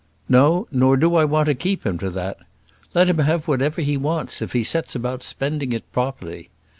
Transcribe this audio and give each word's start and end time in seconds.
"No; 0.27 0.67
nor 0.71 0.97
do 0.97 1.15
I 1.15 1.25
want 1.25 1.45
to 1.45 1.53
keep 1.53 1.85
him 1.85 1.99
to 1.99 2.09
that. 2.09 2.39
Let 2.95 3.07
him 3.07 3.19
have 3.19 3.47
whatever 3.47 3.81
he 3.83 3.97
wants 3.97 4.41
if 4.41 4.53
he 4.53 4.63
sets 4.63 4.95
about 4.95 5.21
spending 5.21 5.73
it 5.73 5.83
properly. 5.91 6.49